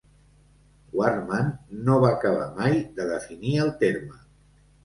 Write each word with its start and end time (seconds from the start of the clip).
Wardman 1.01 1.51
no 1.89 1.99
va 2.05 2.11
acabar 2.15 2.49
mai 2.57 2.81
de 2.97 3.07
definir 3.13 3.55
el 3.67 3.71
terme. 3.85 4.19